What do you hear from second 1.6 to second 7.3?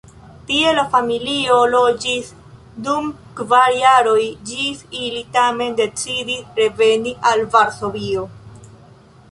loĝis dum kvar jaroj, ĝis ili tamen decidis reveni